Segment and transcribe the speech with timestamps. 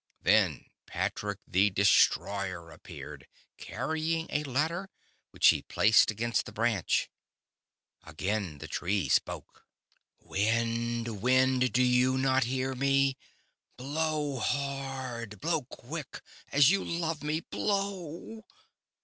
[0.23, 3.27] Then Patrick, the destroyer, appeared,
[3.59, 4.89] carrying a ladder,
[5.29, 7.11] which he placed against the branch.
[8.03, 9.63] Again the Tree spoke:
[10.17, 10.71] 1 82 The Statue and the
[11.11, 11.21] Birds.
[11.21, 11.21] "Wind,
[11.61, 13.15] Wind, do you not hear me?
[13.77, 16.21] Blow hard, blow quick,
[16.51, 18.43] as you love me, blow!''